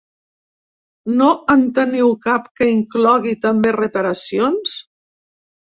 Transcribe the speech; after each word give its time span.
No 1.19 1.27
en 1.57 1.65
teniu 1.75 2.09
cap 2.25 2.49
que 2.61 2.71
inclogui 2.79 3.37
també 3.47 3.77
reparacions? 3.79 4.77